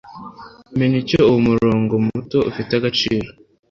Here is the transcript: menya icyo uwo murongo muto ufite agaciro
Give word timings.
menya 0.77 0.97
icyo 1.03 1.19
uwo 1.29 1.39
murongo 1.47 1.93
muto 2.07 2.37
ufite 2.49 2.71
agaciro 2.79 3.29